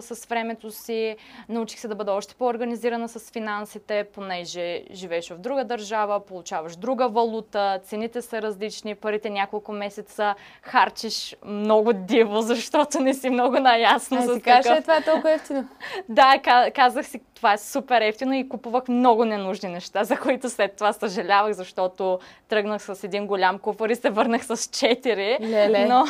с 0.00 0.26
времето 0.28 0.70
си. 0.70 1.16
Научих 1.48 1.80
се 1.80 1.88
да 1.88 1.94
бъда 1.94 2.12
още 2.12 2.34
по-организирана 2.34 3.08
с 3.08 3.30
финансите, 3.30 4.04
понеже 4.14 4.84
живееш 4.92 5.30
в 5.30 5.38
друга 5.38 5.64
държава, 5.64 6.26
получаваш 6.26 6.76
друга 6.76 7.08
валута, 7.08 7.80
цените 7.84 8.22
са 8.22 8.42
различни, 8.42 8.94
парите 8.94 9.30
няколко 9.30 9.72
месеца 9.72 10.34
харчи 10.62 11.03
харчиш 11.04 11.36
много 11.44 11.92
диво, 11.92 12.42
защото 12.42 13.00
не 13.00 13.14
си 13.14 13.30
много 13.30 13.58
наясно 13.58 14.22
с 14.22 14.26
така. 14.26 14.62
Кажа, 14.62 14.82
това 14.82 14.96
е 14.96 15.02
толкова 15.02 15.32
ефтино. 15.32 15.68
да, 16.08 16.40
казах 16.74 17.06
си, 17.06 17.20
това 17.34 17.52
е 17.52 17.58
супер 17.58 18.00
ефтино 18.00 18.34
и 18.34 18.48
купувах 18.48 18.88
много 18.88 19.24
ненужни 19.24 19.68
неща, 19.68 20.04
за 20.04 20.16
които 20.16 20.50
след 20.50 20.76
това 20.76 20.92
съжалявах, 20.92 21.52
защото 21.52 22.18
тръгнах 22.48 22.82
с 22.82 23.04
един 23.04 23.26
голям 23.26 23.58
куфър 23.58 23.88
и 23.88 23.96
се 23.96 24.10
върнах 24.10 24.44
с 24.44 24.70
четири. 24.70 25.38
Леле. 25.40 25.86
Но, 25.86 26.04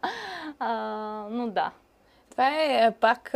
а, 0.58 0.70
но 1.30 1.46
да. 1.46 1.70
Това 2.30 2.48
е, 2.48 2.86
е 2.86 2.90
пак 2.90 3.30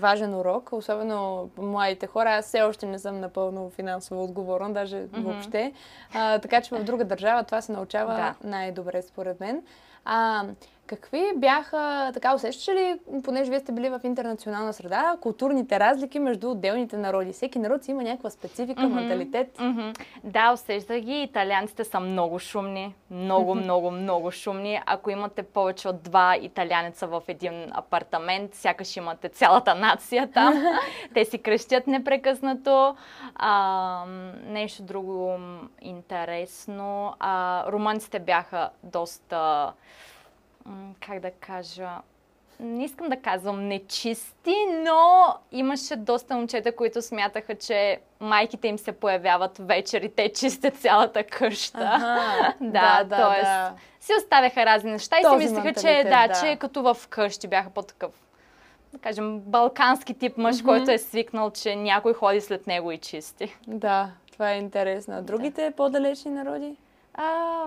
важен 0.00 0.34
урок, 0.34 0.72
особено 0.72 1.50
младите 1.58 2.06
хора. 2.06 2.30
Аз 2.30 2.46
все 2.46 2.62
още 2.62 2.86
не 2.86 2.98
съм 2.98 3.20
напълно 3.20 3.70
финансово 3.70 4.24
отговорна, 4.24 4.72
даже 4.72 4.96
mm-hmm. 4.96 5.22
въобще. 5.22 5.72
А, 6.14 6.38
така 6.38 6.60
че 6.60 6.74
в 6.74 6.84
друга 6.84 7.04
държава 7.04 7.44
това 7.44 7.60
се 7.60 7.72
научава 7.72 8.14
да. 8.14 8.34
най-добре 8.48 9.02
според 9.02 9.40
мен. 9.40 9.62
А, 10.04 10.54
какви 10.86 11.32
бяха, 11.36 12.10
така 12.14 12.34
усещаш 12.34 12.68
ли, 12.68 13.00
понеже 13.24 13.50
вие 13.50 13.60
сте 13.60 13.72
били 13.72 13.88
в 13.88 14.00
интернационална 14.04 14.72
среда, 14.72 15.16
културните 15.20 15.80
разлики 15.80 16.18
между 16.18 16.50
отделните 16.50 16.96
народи? 16.96 17.32
Всеки 17.32 17.58
народ 17.58 17.84
си 17.84 17.90
има 17.90 18.02
някаква 18.02 18.30
специфика, 18.30 18.80
mm-hmm. 18.80 18.94
менталитет. 18.94 19.58
Mm-hmm. 19.58 19.98
Да, 20.24 20.52
усещах 20.52 21.00
ги. 21.00 21.22
Италианците 21.22 21.84
са 21.84 22.00
много 22.00 22.38
шумни. 22.38 22.94
Много, 23.10 23.54
много, 23.54 23.90
много 23.90 24.30
шумни. 24.30 24.80
Ако 24.86 25.10
имате 25.10 25.42
повече 25.42 25.88
от 25.88 26.02
два 26.02 26.36
италянеца 26.36 27.06
в 27.06 27.22
един 27.28 27.66
апартамент, 27.72 28.54
сякаш 28.54 28.96
имате 28.96 29.28
цялата 29.28 29.74
нация 29.74 30.30
там. 30.34 30.64
Те 31.14 31.24
си 31.24 31.38
крещят 31.38 31.86
непрекъснато. 31.86 32.96
А, 33.34 34.04
нещо 34.46 34.82
друго 34.82 35.38
интересно. 35.80 37.14
А, 37.18 37.64
румънците 37.72 38.18
бяха 38.18 38.70
доста 38.82 39.72
как 41.06 41.20
да 41.20 41.30
кажа, 41.30 41.88
не 42.60 42.84
искам 42.84 43.08
да 43.08 43.16
казвам 43.16 43.68
нечисти, 43.68 44.54
но 44.84 45.34
имаше 45.52 45.96
доста 45.96 46.34
момчета, 46.34 46.76
които 46.76 47.02
смятаха, 47.02 47.54
че 47.54 48.00
майките 48.20 48.68
им 48.68 48.78
се 48.78 48.92
появяват 48.92 49.58
вечер 49.58 50.02
и 50.02 50.08
те 50.08 50.32
чистят 50.32 50.76
цялата 50.76 51.24
къща. 51.24 51.90
Ага, 51.92 52.54
да, 52.60 53.04
да, 53.04 53.16
т.е. 53.16 53.42
да. 53.42 53.72
си 54.00 54.12
оставяха 54.18 54.66
разни 54.66 54.90
неща 54.90 55.16
и 55.20 55.24
си 55.24 55.36
мислеха, 55.36 55.80
че, 55.80 56.04
да, 56.04 56.28
да. 56.28 56.40
че 56.40 56.56
като 56.56 56.82
в 56.82 57.08
къщи 57.08 57.48
бяха 57.48 57.70
по-такъв 57.70 58.10
да 58.92 58.98
кажем, 58.98 59.40
балкански 59.40 60.14
тип 60.14 60.36
мъж, 60.36 60.56
mm-hmm. 60.56 60.64
който 60.64 60.90
е 60.90 60.98
свикнал, 60.98 61.50
че 61.50 61.76
някой 61.76 62.12
ходи 62.12 62.40
след 62.40 62.66
него 62.66 62.92
и 62.92 62.98
чисти. 62.98 63.56
Да, 63.66 64.10
това 64.32 64.52
е 64.52 64.58
интересно. 64.58 65.22
Другите 65.22 65.70
да. 65.70 65.76
по-далечни 65.76 66.30
народи? 66.30 66.76
А, 67.14 67.64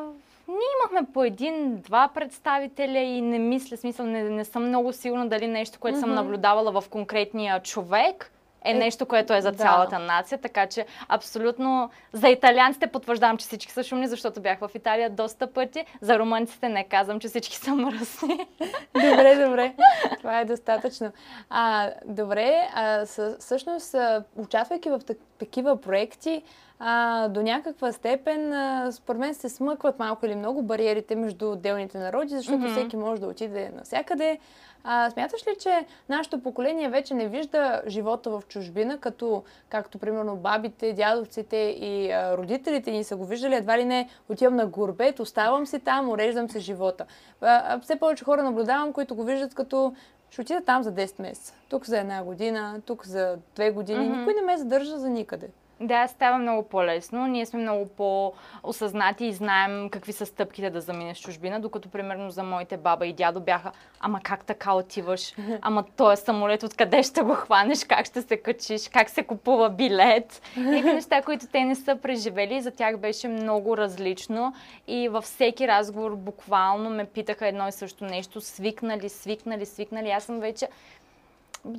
ние 0.47 0.67
имахме 0.79 1.13
по 1.13 1.23
един-два 1.23 2.07
представителя 2.07 2.99
и 2.99 3.21
не 3.21 3.39
мисля, 3.39 3.77
смисъл, 3.77 4.05
не, 4.05 4.23
не 4.23 4.45
съм 4.45 4.67
много 4.67 4.93
сигурна 4.93 5.29
дали 5.29 5.47
нещо, 5.47 5.79
което 5.79 5.97
mm-hmm. 5.97 6.01
съм 6.01 6.13
наблюдавала 6.13 6.81
в 6.81 6.89
конкретния 6.89 7.61
човек 7.61 8.31
е, 8.65 8.71
е 8.71 8.73
нещо, 8.73 9.05
което 9.05 9.33
е 9.33 9.41
за 9.41 9.51
да. 9.51 9.57
цялата 9.57 9.99
нация, 9.99 10.37
така 10.37 10.67
че 10.67 10.85
абсолютно 11.07 11.89
за 12.13 12.29
италианците 12.29 12.87
потвърждавам, 12.87 13.37
че 13.37 13.45
всички 13.45 13.71
са 13.71 13.83
шумни, 13.83 14.07
защото 14.07 14.41
бях 14.41 14.59
в 14.59 14.69
Италия 14.75 15.09
доста 15.09 15.53
пъти. 15.53 15.85
За 16.01 16.19
румънците 16.19 16.69
не 16.69 16.83
казвам, 16.83 17.19
че 17.19 17.27
всички 17.27 17.55
са 17.57 17.75
мръсни. 17.75 18.37
Добре, 18.93 19.45
добре. 19.45 19.73
Това 20.17 20.39
е 20.39 20.45
достатъчно. 20.45 21.11
А, 21.49 21.91
добре, 22.05 22.69
а, 22.73 23.05
всъщност, 23.39 23.95
участвайки 24.35 24.89
в 24.89 25.01
такива 25.39 25.81
проекти, 25.81 26.43
а, 26.79 27.27
до 27.27 27.41
някаква 27.41 27.91
степен, 27.91 28.53
а, 28.53 28.91
според 28.91 29.19
мен, 29.19 29.33
се 29.33 29.49
смъкват 29.49 29.99
малко 29.99 30.25
или 30.25 30.35
много 30.35 30.61
бариерите 30.61 31.15
между 31.15 31.51
отделните 31.51 31.97
народи, 31.97 32.37
защото 32.37 32.59
mm-hmm. 32.59 32.71
всеки 32.71 32.97
може 32.97 33.21
да 33.21 33.27
отиде 33.27 33.71
навсякъде. 33.75 34.39
А, 34.83 35.09
смяташ 35.09 35.47
ли, 35.47 35.55
че 35.59 35.85
нашето 36.09 36.43
поколение 36.43 36.89
вече 36.89 37.13
не 37.13 37.27
вижда 37.27 37.81
живота 37.87 38.29
в 38.29 38.43
чужбина, 38.47 38.97
като, 38.97 39.43
както 39.69 39.97
примерно 39.97 40.35
бабите, 40.35 40.93
дядовците 40.93 41.57
и 41.57 42.11
а, 42.11 42.37
родителите 42.37 42.91
ни 42.91 43.03
са 43.03 43.15
го 43.15 43.25
виждали, 43.25 43.55
едва 43.55 43.77
ли 43.77 43.85
не 43.85 44.09
отивам 44.29 44.55
на 44.55 44.67
горбет, 44.67 45.19
оставам 45.19 45.67
си 45.67 45.79
там, 45.79 46.09
уреждам 46.09 46.49
се 46.49 46.59
живота. 46.59 47.05
А, 47.41 47.79
все 47.79 47.95
повече 47.95 48.25
хора 48.25 48.43
наблюдавам, 48.43 48.93
които 48.93 49.15
го 49.15 49.23
виждат 49.23 49.55
като 49.55 49.93
ще 50.29 50.41
отида 50.41 50.61
там 50.61 50.83
за 50.83 50.93
10 50.93 51.21
месеца, 51.21 51.53
тук 51.69 51.85
за 51.85 51.99
една 51.99 52.23
година, 52.23 52.81
тук 52.85 53.05
за 53.05 53.37
две 53.55 53.71
години. 53.71 53.99
Mm-hmm. 53.99 54.19
Никой 54.19 54.33
не 54.33 54.41
ме 54.41 54.57
задържа 54.57 54.97
за 54.97 55.09
никъде. 55.09 55.49
Да, 55.79 56.07
става 56.07 56.37
много 56.37 56.63
по-лесно. 56.63 57.27
Ние 57.27 57.45
сме 57.45 57.59
много 57.59 57.87
по-осъзнати 57.87 59.25
и 59.25 59.33
знаем 59.33 59.89
какви 59.89 60.13
са 60.13 60.25
стъпките 60.25 60.69
да 60.69 60.81
заминеш 60.81 61.19
чужбина, 61.19 61.59
докато 61.59 61.89
примерно 61.89 62.31
за 62.31 62.43
моите 62.43 62.77
баба 62.77 63.07
и 63.07 63.13
дядо 63.13 63.39
бяха, 63.39 63.71
ама 63.99 64.19
как 64.23 64.45
така 64.45 64.73
отиваш? 64.73 65.35
Ама 65.61 65.83
този 65.97 66.21
самолет 66.21 66.63
откъде 66.63 67.03
ще 67.03 67.21
го 67.21 67.33
хванеш? 67.33 67.85
Как 67.85 68.05
ще 68.05 68.21
се 68.21 68.37
качиш? 68.37 68.89
Как 68.89 69.09
се 69.09 69.23
купува 69.23 69.69
билет? 69.69 70.41
Някакви 70.57 70.93
неща, 70.93 71.21
които 71.21 71.47
те 71.47 71.65
не 71.65 71.75
са 71.75 71.95
преживели, 71.95 72.61
за 72.61 72.71
тях 72.71 72.97
беше 72.97 73.27
много 73.27 73.77
различно 73.77 74.53
и 74.87 75.09
във 75.09 75.23
всеки 75.23 75.67
разговор 75.67 76.15
буквално 76.15 76.89
ме 76.89 77.05
питаха 77.05 77.47
едно 77.47 77.67
и 77.67 77.71
също 77.71 78.05
нещо. 78.05 78.41
Свикнали, 78.41 79.09
свикнали, 79.09 79.65
свикнали. 79.65 80.11
Аз 80.11 80.23
съм 80.23 80.39
вече 80.39 80.67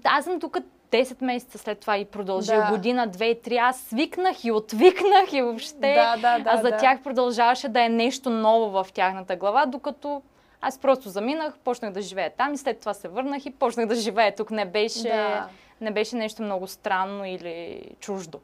аз 0.04 0.24
съм 0.24 0.40
тук 0.40 0.56
10 0.90 1.24
месеца 1.24 1.58
след 1.58 1.80
това 1.80 1.98
и 1.98 2.04
продължи 2.04 2.52
да. 2.52 2.68
година, 2.70 3.06
две, 3.06 3.34
три. 3.34 3.56
Аз 3.56 3.80
свикнах 3.80 4.44
и 4.44 4.52
отвикнах 4.52 5.32
и 5.32 5.42
въобще. 5.42 5.94
Да, 5.94 6.16
да, 6.16 6.38
да, 6.38 6.50
а 6.50 6.56
за 6.56 6.70
да. 6.70 6.76
тях 6.76 7.02
продължаваше 7.02 7.68
да 7.68 7.84
е 7.84 7.88
нещо 7.88 8.30
ново 8.30 8.70
в 8.70 8.92
тяхната 8.92 9.36
глава, 9.36 9.66
докато 9.66 10.22
аз 10.60 10.78
просто 10.78 11.08
заминах, 11.08 11.58
почнах 11.64 11.92
да 11.92 12.02
живея 12.02 12.30
там 12.36 12.54
и 12.54 12.58
след 12.58 12.80
това 12.80 12.94
се 12.94 13.08
върнах 13.08 13.46
и 13.46 13.50
почнах 13.50 13.86
да 13.86 13.94
живея 13.94 14.34
тук. 14.34 14.50
Не 14.50 14.64
беше, 14.64 15.02
да. 15.02 15.48
не 15.80 15.90
беше 15.90 16.16
нещо 16.16 16.42
много 16.42 16.66
странно 16.66 17.24
или 17.24 17.82
чуждо. 18.00 18.40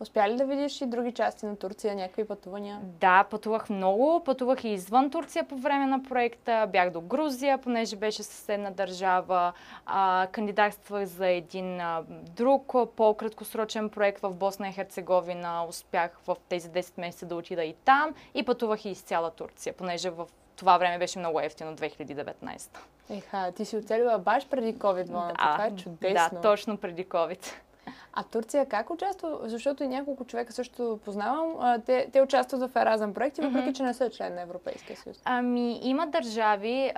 Успя 0.00 0.28
ли 0.28 0.36
да 0.36 0.44
видиш 0.44 0.80
и 0.80 0.86
други 0.86 1.12
части 1.12 1.46
на 1.46 1.56
Турция, 1.56 1.94
някакви 1.94 2.24
пътувания? 2.24 2.80
Да, 2.82 3.24
пътувах 3.30 3.70
много. 3.70 4.22
Пътувах 4.24 4.64
и 4.64 4.68
извън 4.68 5.10
Турция 5.10 5.44
по 5.44 5.56
време 5.56 5.86
на 5.86 6.02
проекта. 6.02 6.68
Бях 6.72 6.90
до 6.90 7.00
Грузия, 7.00 7.58
понеже 7.58 7.96
беше 7.96 8.22
съседна 8.22 8.70
държава. 8.72 9.52
А, 9.86 10.28
кандидатствах 10.32 11.04
за 11.04 11.26
един 11.26 11.80
а, 11.80 12.02
друг 12.36 12.74
по-краткосрочен 12.96 13.88
проект 13.88 14.20
в 14.20 14.34
Босна 14.34 14.68
и 14.68 14.72
Херцеговина. 14.72 15.66
Успях 15.68 16.20
в 16.26 16.36
тези 16.48 16.70
10 16.70 17.00
месеца 17.00 17.26
да 17.26 17.36
отида 17.36 17.64
и 17.64 17.74
там. 17.84 18.14
И 18.34 18.42
пътувах 18.42 18.84
и 18.84 18.90
из 18.90 19.00
цяла 19.00 19.30
Турция, 19.30 19.72
понеже 19.72 20.10
в 20.10 20.26
това 20.56 20.78
време 20.78 20.98
беше 20.98 21.18
много 21.18 21.40
ефтино, 21.40 21.76
2019. 21.76 22.78
Еха, 23.10 23.52
ти 23.56 23.64
си 23.64 23.76
оцелила 23.76 24.18
баш 24.18 24.48
преди 24.48 24.74
COVID-19. 24.74 25.06
Да, 25.06 25.34
това 25.34 25.66
е 25.66 25.76
чудесно. 25.76 26.28
Да, 26.32 26.40
точно 26.40 26.76
преди 26.76 27.06
COVID. 27.06 27.52
А 28.12 28.22
Турция 28.22 28.66
как 28.66 28.90
участва? 28.90 29.38
Защото 29.42 29.84
и 29.84 29.88
няколко 29.88 30.24
човека 30.24 30.52
също 30.52 31.00
познавам. 31.04 31.80
те, 31.86 32.08
те 32.12 32.22
участват 32.22 32.70
в 32.70 32.76
Еразъм 32.76 33.14
проекти, 33.14 33.40
въпреки 33.40 33.68
mm-hmm. 33.68 33.76
че 33.76 33.82
не 33.82 33.94
са 33.94 34.10
член 34.10 34.34
на 34.34 34.42
Европейския 34.42 34.96
съюз. 34.96 35.22
Ами, 35.24 35.80
има 35.82 36.06
държави. 36.06 36.92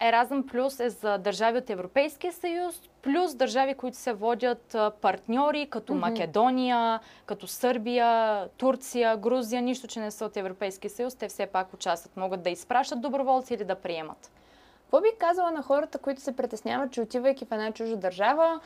Еразъм 0.00 0.46
Плюс 0.46 0.80
е 0.80 0.90
за 0.90 1.18
държави 1.18 1.58
от 1.58 1.70
Европейския 1.70 2.32
съюз, 2.32 2.82
плюс 3.02 3.34
държави, 3.34 3.74
които 3.74 3.96
се 3.96 4.12
водят 4.12 4.76
партньори, 5.00 5.66
като 5.70 5.92
mm-hmm. 5.92 6.00
Македония, 6.00 7.00
като 7.26 7.46
Сърбия, 7.46 8.48
Турция, 8.48 9.16
Грузия, 9.16 9.62
нищо, 9.62 9.86
че 9.86 10.00
не 10.00 10.10
са 10.10 10.24
от 10.24 10.36
Европейския 10.36 10.90
съюз. 10.90 11.14
Те 11.14 11.28
все 11.28 11.46
пак 11.46 11.74
участват. 11.74 12.16
Могат 12.16 12.42
да 12.42 12.50
изпращат 12.50 13.00
доброволци 13.00 13.54
или 13.54 13.64
да 13.64 13.74
приемат. 13.74 14.30
Какво 14.88 15.00
би 15.00 15.08
казала 15.18 15.50
на 15.50 15.62
хората, 15.62 15.98
които 15.98 16.20
се 16.20 16.36
притесняват, 16.36 16.92
че 16.92 17.00
отивайки 17.00 17.44
в 17.44 17.52
една 17.52 17.72
чужда 17.72 17.96
държава, 17.96 18.60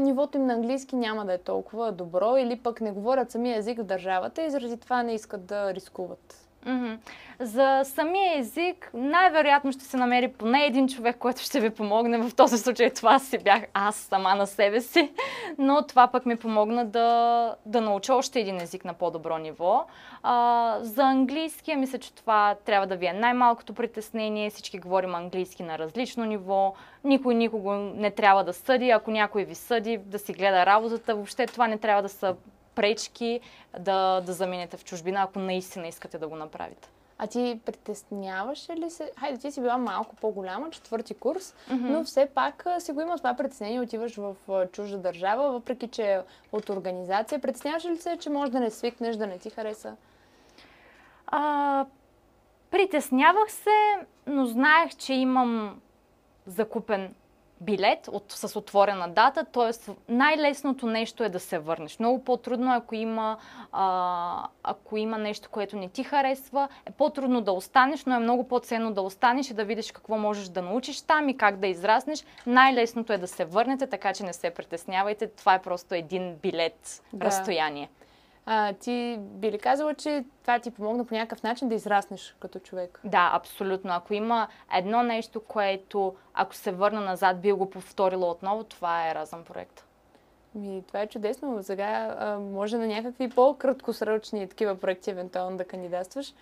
нивото 0.00 0.38
им 0.38 0.46
на 0.46 0.54
английски 0.54 0.96
няма 0.96 1.26
да 1.26 1.32
е 1.32 1.38
толкова 1.38 1.92
добро 1.92 2.36
или 2.36 2.56
пък 2.56 2.80
не 2.80 2.92
говорят 2.92 3.30
самия 3.30 3.58
език 3.58 3.78
в 3.78 3.84
държавата 3.84 4.42
и 4.42 4.50
заради 4.50 4.76
това 4.76 5.02
не 5.02 5.14
искат 5.14 5.46
да 5.46 5.74
рискуват? 5.74 6.43
Mm-hmm. 6.66 6.98
За 7.40 7.80
самия 7.84 8.38
език 8.38 8.90
най-вероятно 8.94 9.72
ще 9.72 9.84
се 9.84 9.96
намери 9.96 10.28
поне 10.28 10.64
един 10.64 10.88
човек, 10.88 11.16
който 11.18 11.40
ще 11.40 11.60
ви 11.60 11.70
помогне. 11.70 12.18
В 12.18 12.34
този 12.34 12.58
случай 12.58 12.90
това 12.90 13.18
си 13.18 13.38
бях 13.38 13.62
аз 13.74 13.96
сама 13.96 14.34
на 14.34 14.46
себе 14.46 14.80
си, 14.80 15.12
но 15.58 15.82
това 15.86 16.06
пък 16.06 16.26
ми 16.26 16.36
помогна 16.36 16.84
да, 16.84 17.54
да 17.66 17.80
науча 17.80 18.14
още 18.14 18.40
един 18.40 18.60
език 18.60 18.84
на 18.84 18.94
по-добро 18.94 19.38
ниво. 19.38 19.86
А, 20.22 20.76
за 20.80 21.02
английски, 21.02 21.76
мисля, 21.76 21.98
че 21.98 22.14
това 22.14 22.56
трябва 22.64 22.86
да 22.86 22.96
ви 22.96 23.06
е 23.06 23.12
най-малкото 23.12 23.74
притеснение. 23.74 24.50
Всички 24.50 24.78
говорим 24.78 25.14
английски 25.14 25.62
на 25.62 25.78
различно 25.78 26.24
ниво. 26.24 26.74
Никой 27.04 27.34
никого 27.34 27.74
не 27.74 28.10
трябва 28.10 28.44
да 28.44 28.52
съди. 28.52 28.90
Ако 28.90 29.10
някой 29.10 29.44
ви 29.44 29.54
съди, 29.54 29.98
да 29.98 30.18
си 30.18 30.32
гледа 30.32 30.66
работата. 30.66 31.14
Въобще 31.14 31.46
това 31.46 31.68
не 31.68 31.78
трябва 31.78 32.02
да 32.02 32.08
са 32.08 32.34
пречки 32.74 33.40
да, 33.78 34.20
да 34.20 34.32
заминете 34.32 34.76
в 34.76 34.84
чужбина, 34.84 35.22
ако 35.22 35.38
наистина 35.38 35.88
искате 35.88 36.18
да 36.18 36.28
го 36.28 36.36
направите. 36.36 36.88
А 37.18 37.26
ти 37.26 37.60
притесняваш 37.64 38.68
ли 38.70 38.90
се? 38.90 39.10
Хайде, 39.20 39.38
ти 39.38 39.52
си 39.52 39.60
била 39.60 39.78
малко 39.78 40.16
по-голяма, 40.16 40.70
четвърти 40.70 41.14
курс, 41.14 41.54
mm-hmm. 41.70 41.80
но 41.80 42.04
все 42.04 42.26
пак 42.34 42.66
си 42.78 42.92
го 42.92 43.00
има 43.00 43.18
това 43.18 43.34
притеснение, 43.34 43.80
отиваш 43.80 44.16
в 44.16 44.36
чужда 44.72 44.98
държава, 44.98 45.52
въпреки 45.52 45.88
че 45.88 46.20
от 46.52 46.68
организация. 46.68 47.40
Притесняваш 47.40 47.84
ли 47.84 47.96
се, 47.96 48.16
че 48.16 48.30
може 48.30 48.52
да 48.52 48.60
не 48.60 48.70
свикнеш, 48.70 49.16
да 49.16 49.26
не 49.26 49.38
ти 49.38 49.50
хареса? 49.50 49.96
А, 51.26 51.86
притеснявах 52.70 53.52
се, 53.52 54.06
но 54.26 54.46
знаех, 54.46 54.96
че 54.96 55.14
имам 55.14 55.80
закупен 56.46 57.14
билет 57.64 58.08
от, 58.12 58.32
с 58.32 58.58
отворена 58.58 59.08
дата, 59.08 59.44
т.е. 59.44 59.92
най-лесното 60.08 60.86
нещо 60.86 61.24
е 61.24 61.28
да 61.28 61.40
се 61.40 61.58
върнеш. 61.58 61.98
Много 61.98 62.24
по-трудно 62.24 62.72
е, 62.72 62.76
ако 62.76 62.94
има, 62.94 63.36
а, 63.72 64.46
ако 64.62 64.96
има 64.96 65.18
нещо, 65.18 65.48
което 65.50 65.76
не 65.76 65.88
ти 65.88 66.04
харесва, 66.04 66.68
е 66.86 66.90
по-трудно 66.90 67.40
да 67.40 67.52
останеш, 67.52 68.04
но 68.04 68.14
е 68.14 68.18
много 68.18 68.48
по-ценно 68.48 68.92
да 68.92 69.02
останеш 69.02 69.50
и 69.50 69.54
да 69.54 69.64
видиш 69.64 69.92
какво 69.92 70.18
можеш 70.18 70.48
да 70.48 70.62
научиш 70.62 71.02
там 71.02 71.28
и 71.28 71.36
как 71.36 71.56
да 71.56 71.66
израснеш. 71.66 72.24
Най-лесното 72.46 73.12
е 73.12 73.18
да 73.18 73.28
се 73.28 73.44
върнете, 73.44 73.86
така 73.86 74.12
че 74.12 74.24
не 74.24 74.32
се 74.32 74.50
притеснявайте. 74.50 75.26
Това 75.26 75.54
е 75.54 75.62
просто 75.62 75.94
един 75.94 76.36
билет 76.42 77.02
да. 77.12 77.26
разстояние. 77.26 77.88
А, 78.46 78.72
ти 78.72 79.18
би 79.20 79.52
ли 79.52 79.58
казала, 79.58 79.94
че 79.94 80.24
това 80.42 80.58
ти 80.58 80.70
помогна 80.70 81.04
по 81.04 81.14
някакъв 81.14 81.42
начин 81.42 81.68
да 81.68 81.74
израснеш 81.74 82.36
като 82.40 82.58
човек? 82.58 83.00
Да, 83.04 83.30
абсолютно. 83.34 83.92
Ако 83.92 84.14
има 84.14 84.48
едно 84.74 85.02
нещо, 85.02 85.40
което, 85.40 86.14
ако 86.34 86.54
се 86.54 86.72
върна 86.72 87.00
назад, 87.00 87.40
би 87.40 87.52
го 87.52 87.70
повторила 87.70 88.30
отново, 88.30 88.64
това 88.64 89.10
е 89.10 89.14
Разъм 89.14 89.44
проект. 89.44 89.84
Ми, 90.54 90.82
това 90.86 91.00
е 91.00 91.06
чудесно. 91.06 91.62
Сега 91.62 92.16
а, 92.18 92.38
може 92.38 92.78
на 92.78 92.86
някакви 92.86 93.30
по-краткосрочни 93.30 94.48
такива 94.48 94.74
проекти 94.74 95.10
евентуално 95.10 95.56
да 95.56 95.64
кандидатстваш. 95.64 96.34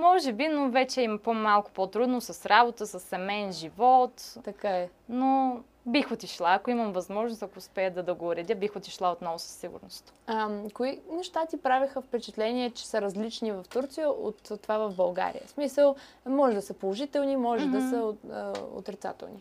може 0.00 0.32
би, 0.32 0.48
но 0.48 0.70
вече 0.70 1.02
има 1.02 1.18
по-малко 1.18 1.70
по-трудно 1.70 2.20
с 2.20 2.46
работа, 2.46 2.86
с 2.86 3.00
семейен 3.00 3.52
живот. 3.52 4.34
Така 4.44 4.70
е. 4.70 4.88
Но 5.08 5.60
Бих 5.86 6.12
отишла, 6.12 6.54
ако 6.54 6.70
имам 6.70 6.92
възможност, 6.92 7.42
ако 7.42 7.58
успея 7.58 7.90
да, 7.90 8.02
да 8.02 8.14
го 8.14 8.28
уредя, 8.28 8.54
бих 8.54 8.76
отишла 8.76 9.12
отново 9.12 9.38
със 9.38 9.50
сигурност. 9.50 10.14
А, 10.26 10.48
кои 10.74 11.00
неща 11.12 11.46
ти 11.46 11.56
правеха 11.56 12.02
впечатление, 12.02 12.70
че 12.70 12.86
са 12.86 13.02
различни 13.02 13.52
в 13.52 13.64
Турция 13.70 14.10
от 14.10 14.52
това 14.62 14.78
в 14.78 14.94
България? 14.94 15.42
В 15.46 15.50
смисъл, 15.50 15.96
може 16.26 16.54
да 16.54 16.62
са 16.62 16.74
положителни, 16.74 17.36
може 17.36 17.64
mm-hmm. 17.64 17.80
да 17.80 17.90
са 17.90 17.96
от, 17.96 18.18
а, 18.32 18.52
отрицателни. 18.74 19.36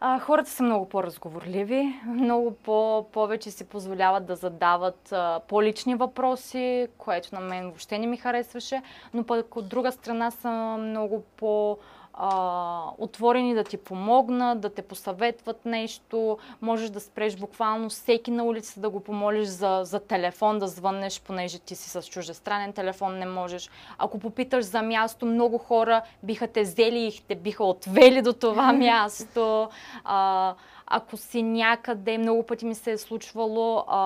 А, 0.00 0.18
хората 0.18 0.50
са 0.50 0.62
много 0.62 0.88
по-разговорливи, 0.88 2.00
много 2.06 2.50
по- 2.50 3.06
повече 3.12 3.50
си 3.50 3.64
позволяват 3.64 4.26
да 4.26 4.36
задават 4.36 5.12
а, 5.12 5.40
по-лични 5.48 5.94
въпроси, 5.94 6.88
което 6.98 7.34
на 7.34 7.40
мен 7.40 7.64
въобще 7.64 7.98
не 7.98 8.06
ми 8.06 8.16
харесваше, 8.16 8.82
но 9.14 9.24
пък 9.24 9.56
от 9.56 9.68
друга 9.68 9.92
страна 9.92 10.30
са 10.30 10.76
много 10.78 11.22
по- 11.36 11.78
а, 12.16 12.90
отворени 12.98 13.54
да 13.54 13.64
ти 13.64 13.76
помогнат, 13.76 14.60
да 14.60 14.70
те 14.70 14.82
посъветват 14.82 15.66
нещо. 15.66 16.38
Можеш 16.62 16.90
да 16.90 17.00
спреш 17.00 17.36
буквално 17.36 17.88
всеки 17.88 18.30
на 18.30 18.44
улица 18.44 18.80
да 18.80 18.90
го 18.90 19.00
помолиш 19.00 19.48
за, 19.48 19.80
за 19.84 20.00
телефон, 20.00 20.58
да 20.58 20.68
звъннеш, 20.68 21.20
понеже 21.20 21.58
ти 21.58 21.74
си 21.76 21.90
с 21.90 22.02
чуждестранен 22.02 22.72
телефон, 22.72 23.18
не 23.18 23.26
можеш. 23.26 23.70
Ако 23.98 24.18
попиташ 24.18 24.64
за 24.64 24.82
място, 24.82 25.26
много 25.26 25.58
хора 25.58 26.02
биха 26.22 26.48
те 26.48 26.62
взели 26.62 26.98
и 26.98 27.22
те 27.28 27.34
биха 27.34 27.64
отвели 27.64 28.22
до 28.22 28.32
това 28.32 28.72
място. 28.72 29.68
А, 30.04 30.54
ако 30.86 31.16
си 31.16 31.42
някъде, 31.42 32.18
много 32.18 32.42
пъти 32.42 32.64
ми 32.64 32.74
се 32.74 32.92
е 32.92 32.98
случвало 32.98 33.84
а, 33.88 33.98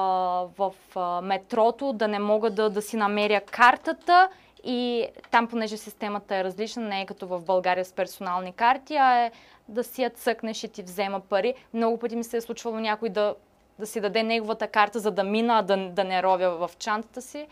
в 0.59 0.73
а, 0.97 1.21
метрото 1.21 1.93
да 1.93 2.09
не 2.09 2.19
мога 2.19 2.51
да, 2.51 2.71
да 2.71 2.83
си 2.83 2.97
намеря 2.97 3.41
картата 3.41 4.29
и 4.65 5.07
там, 5.31 5.47
понеже 5.49 5.77
системата 5.77 6.37
е 6.37 6.45
различна, 6.45 6.83
не 6.83 7.01
е 7.01 7.07
като 7.07 7.27
в 7.27 7.41
България 7.41 7.85
с 7.85 7.93
персонални 7.93 8.53
карти, 8.53 8.97
а 8.97 9.25
е 9.25 9.31
да 9.69 9.85
си 9.85 10.03
я 10.03 10.11
цъкнеш 10.11 10.65
и 10.65 10.69
ти 10.69 10.83
взема 10.83 11.21
пари. 11.21 11.55
Много 11.75 11.99
пъти 11.99 12.17
ми 12.17 12.25
се 12.25 12.37
е 12.37 12.41
случвало 12.41 12.81
някой 12.81 13.09
да, 13.09 13.35
да 13.79 13.87
си 13.87 14.01
даде 14.01 14.23
неговата 14.23 14.69
карта, 14.69 14.99
за 14.99 15.11
да 15.11 15.25
мина, 15.25 15.59
а 15.59 15.63
да, 15.63 15.91
да 15.91 16.05
не 16.05 16.23
ровя 16.23 16.69
в 16.69 16.77
чантата 16.79 17.23
си. 17.23 17.47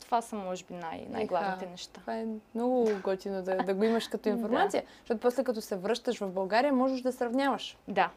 Това 0.00 0.22
са, 0.22 0.36
може 0.36 0.64
би, 0.64 0.74
най- 0.74 1.06
най-главните 1.10 1.66
неща. 1.66 2.00
Това 2.00 2.16
е 2.16 2.26
много 2.54 2.88
готино 3.02 3.42
да, 3.42 3.56
да 3.56 3.74
го 3.74 3.84
имаш 3.84 4.08
като 4.08 4.28
информация, 4.38 4.82
да. 4.82 4.88
защото 5.00 5.20
после 5.20 5.44
като 5.44 5.60
се 5.60 5.76
връщаш 5.76 6.18
в 6.18 6.30
България, 6.30 6.72
можеш 6.72 7.00
да 7.00 7.12
сравняваш. 7.12 7.76
Да. 7.88 8.10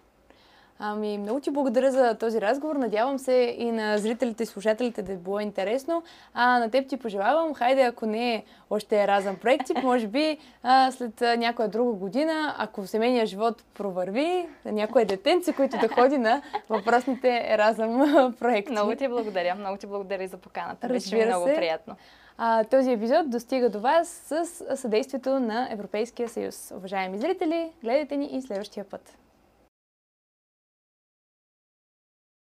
Ами, 0.79 1.17
много 1.17 1.39
ти 1.39 1.51
благодаря 1.51 1.91
за 1.91 2.15
този 2.19 2.41
разговор. 2.41 2.75
Надявам 2.75 3.19
се 3.19 3.55
и 3.57 3.71
на 3.71 3.97
зрителите 3.97 4.43
и 4.43 4.45
слушателите 4.45 5.01
да 5.01 5.13
е 5.13 5.15
било 5.15 5.39
интересно. 5.39 6.03
А 6.33 6.59
на 6.59 6.71
теб 6.71 6.87
ти 6.87 6.97
пожелавам, 6.97 7.53
хайде, 7.53 7.81
ако 7.81 8.05
не 8.05 8.35
е 8.35 8.43
още 8.69 9.03
е 9.03 9.07
разъм 9.07 9.35
проект, 9.35 9.69
може 9.83 10.07
би 10.07 10.37
а, 10.63 10.91
след 10.91 11.21
някоя 11.21 11.67
друга 11.67 11.91
година, 11.91 12.55
ако 12.57 12.87
семейния 12.87 13.25
живот 13.25 13.63
провърви, 13.73 14.47
някое 14.65 15.05
детенце, 15.05 15.53
което 15.53 15.77
да 15.77 15.87
ходи 15.87 16.17
на 16.17 16.41
въпросните 16.69 17.57
разъм 17.57 18.35
проекти. 18.39 18.71
Много 18.71 18.95
ти 18.95 19.07
благодаря. 19.07 19.55
Много 19.55 19.77
ти 19.77 19.87
благодаря 19.87 20.23
и 20.23 20.27
за 20.27 20.37
поканата. 20.37 20.89
Разбира 20.89 21.19
Беше 21.19 21.25
много 21.25 21.47
се. 21.47 21.55
приятно. 21.55 21.95
А, 22.37 22.63
този 22.63 22.91
епизод 22.91 23.29
достига 23.29 23.69
до 23.69 23.79
вас 23.79 24.07
с 24.07 24.45
съдействието 24.77 25.39
на 25.39 25.67
Европейския 25.71 26.29
съюз. 26.29 26.73
Уважаеми 26.75 27.17
зрители, 27.17 27.71
гледайте 27.83 28.17
ни 28.17 28.25
и 28.25 28.41
следващия 28.41 28.85
път. 28.85 29.17